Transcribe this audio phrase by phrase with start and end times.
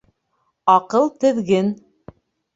[0.73, 1.71] Аҡыл теҙген